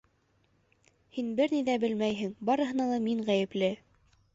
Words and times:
Һин 1.19 1.29
бер 1.41 1.55
ни 1.57 1.61
ҙә 1.69 1.77
белмәйһең, 1.85 2.35
барыһына 2.51 2.93
ла 2.95 3.03
мин 3.09 3.27
ғәйепле! 3.33 3.75